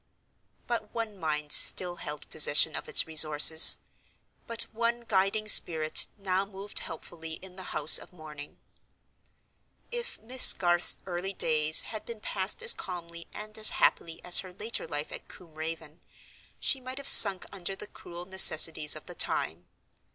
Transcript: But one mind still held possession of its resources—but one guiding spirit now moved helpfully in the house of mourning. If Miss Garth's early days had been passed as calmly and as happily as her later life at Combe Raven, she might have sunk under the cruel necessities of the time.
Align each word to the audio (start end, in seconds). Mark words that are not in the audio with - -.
But 0.65 0.95
one 0.95 1.15
mind 1.15 1.51
still 1.51 1.97
held 1.97 2.27
possession 2.31 2.75
of 2.75 2.89
its 2.89 3.05
resources—but 3.05 4.63
one 4.71 5.01
guiding 5.07 5.47
spirit 5.47 6.07
now 6.17 6.43
moved 6.43 6.79
helpfully 6.79 7.33
in 7.33 7.55
the 7.55 7.65
house 7.69 7.99
of 7.99 8.11
mourning. 8.11 8.57
If 9.91 10.19
Miss 10.19 10.53
Garth's 10.53 10.97
early 11.05 11.33
days 11.33 11.81
had 11.81 12.03
been 12.03 12.19
passed 12.19 12.63
as 12.63 12.73
calmly 12.73 13.27
and 13.31 13.55
as 13.59 13.69
happily 13.77 14.23
as 14.23 14.39
her 14.39 14.51
later 14.51 14.87
life 14.87 15.11
at 15.11 15.27
Combe 15.27 15.53
Raven, 15.53 16.01
she 16.59 16.79
might 16.79 16.97
have 16.97 17.07
sunk 17.07 17.45
under 17.51 17.75
the 17.75 17.85
cruel 17.85 18.25
necessities 18.25 18.95
of 18.95 19.05
the 19.05 19.13
time. 19.13 19.67